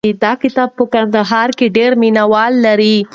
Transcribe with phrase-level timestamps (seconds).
[0.23, 2.97] دا کتاب په کندهار کې ډېر مینه وال لري.